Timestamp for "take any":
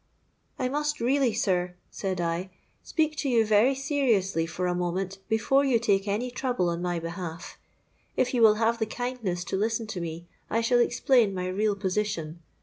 5.77-6.31